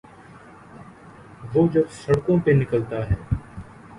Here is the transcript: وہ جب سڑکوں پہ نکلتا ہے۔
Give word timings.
وہ 1.53 1.67
جب 1.73 1.85
سڑکوں 1.91 2.37
پہ 2.45 2.51
نکلتا 2.51 2.99
ہے۔ 3.09 3.15